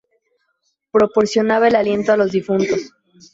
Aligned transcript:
Proporcionaba 0.91 1.67
el 1.67 1.75
aliento 1.75 2.11
a 2.11 2.17
los 2.17 2.31
difuntos. 2.31 2.91